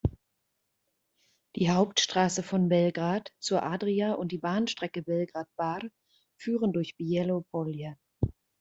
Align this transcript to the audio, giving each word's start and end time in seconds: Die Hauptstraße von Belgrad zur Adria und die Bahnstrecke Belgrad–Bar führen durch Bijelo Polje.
Die 1.55 1.69
Hauptstraße 1.69 2.41
von 2.41 2.69
Belgrad 2.69 3.31
zur 3.39 3.61
Adria 3.61 4.13
und 4.13 4.31
die 4.31 4.39
Bahnstrecke 4.39 5.03
Belgrad–Bar 5.03 5.81
führen 6.39 6.73
durch 6.73 6.97
Bijelo 6.97 7.41
Polje. 7.51 7.99